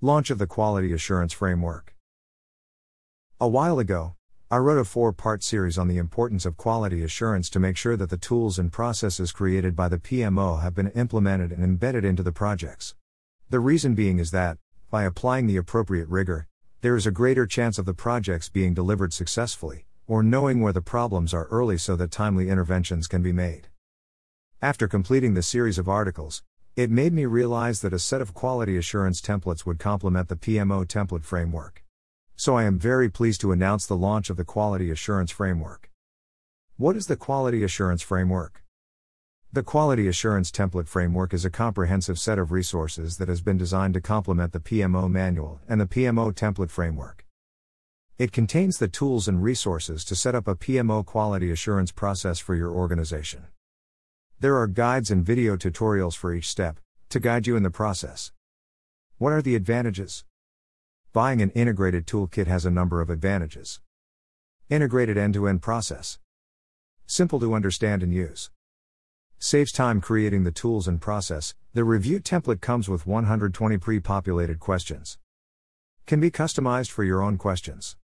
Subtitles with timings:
[0.00, 1.96] Launch of the Quality Assurance Framework.
[3.40, 4.14] A while ago,
[4.48, 7.96] I wrote a four part series on the importance of quality assurance to make sure
[7.96, 12.22] that the tools and processes created by the PMO have been implemented and embedded into
[12.22, 12.94] the projects.
[13.50, 14.58] The reason being is that,
[14.88, 16.46] by applying the appropriate rigor,
[16.80, 20.80] there is a greater chance of the projects being delivered successfully, or knowing where the
[20.80, 23.66] problems are early so that timely interventions can be made.
[24.62, 26.44] After completing the series of articles,
[26.78, 30.86] it made me realize that a set of quality assurance templates would complement the PMO
[30.86, 31.84] template framework.
[32.36, 35.90] So I am very pleased to announce the launch of the Quality Assurance Framework.
[36.76, 38.62] What is the Quality Assurance Framework?
[39.52, 43.94] The Quality Assurance Template Framework is a comprehensive set of resources that has been designed
[43.94, 47.26] to complement the PMO Manual and the PMO Template Framework.
[48.18, 52.54] It contains the tools and resources to set up a PMO quality assurance process for
[52.54, 53.48] your organization.
[54.40, 56.78] There are guides and video tutorials for each step,
[57.08, 58.30] to guide you in the process.
[59.16, 60.24] What are the advantages?
[61.12, 63.80] Buying an integrated toolkit has a number of advantages.
[64.70, 66.20] Integrated end to end process.
[67.04, 68.52] Simple to understand and use.
[69.40, 71.56] Saves time creating the tools and process.
[71.74, 75.18] The review template comes with 120 pre populated questions.
[76.06, 77.96] Can be customized for your own questions.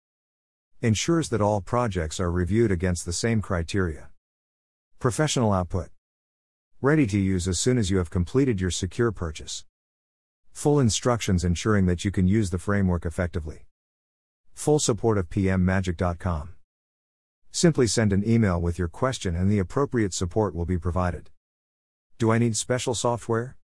[0.82, 4.08] Ensures that all projects are reviewed against the same criteria.
[4.98, 5.90] Professional output.
[6.84, 9.64] Ready to use as soon as you have completed your secure purchase.
[10.52, 13.64] Full instructions ensuring that you can use the framework effectively.
[14.52, 16.50] Full support of pmmajik.com.
[17.50, 21.30] Simply send an email with your question and the appropriate support will be provided.
[22.18, 23.56] Do I need special software?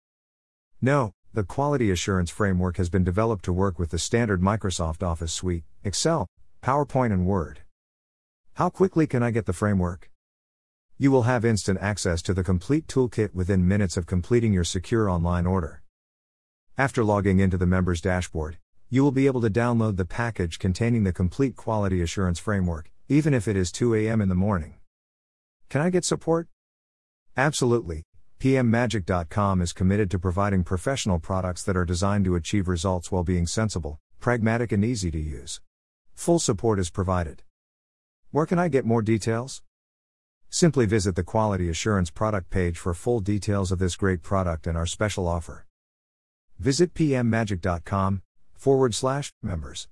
[0.81, 5.35] No, the quality assurance framework has been developed to work with the standard Microsoft Office
[5.35, 6.27] suite, Excel,
[6.63, 7.61] PowerPoint, and Word.
[8.55, 10.10] How quickly can I get the framework?
[11.03, 15.09] You will have instant access to the complete toolkit within minutes of completing your secure
[15.09, 15.83] online order.
[16.77, 18.59] After logging into the members dashboard,
[18.91, 23.33] you will be able to download the package containing the complete quality assurance framework, even
[23.33, 24.21] if it is 2 a.m.
[24.21, 24.75] in the morning.
[25.71, 26.49] Can I get support?
[27.35, 28.03] Absolutely.
[28.39, 33.47] PMMajik.com is committed to providing professional products that are designed to achieve results while being
[33.47, 35.63] sensible, pragmatic, and easy to use.
[36.13, 37.43] Full support is provided.
[38.33, 39.63] Where can I get more details?
[40.51, 44.77] Simply visit the Quality Assurance product page for full details of this great product and
[44.77, 45.65] our special offer.
[46.59, 48.23] Visit pmmajik.com
[48.55, 49.87] forward slash members.